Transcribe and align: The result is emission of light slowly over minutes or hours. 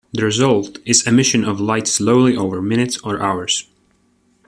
The 0.13 0.25
result 0.25 0.79
is 0.83 1.05
emission 1.05 1.45
of 1.45 1.59
light 1.61 1.85
slowly 1.87 2.35
over 2.35 2.59
minutes 2.59 2.97
or 3.01 3.21
hours. 3.21 3.67